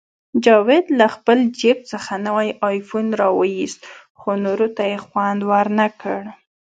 [0.43, 3.81] جاوید له خپل جیب څخه نوی آیفون راوویست،
[4.19, 6.21] خو نورو ته یې خوند ورنکړ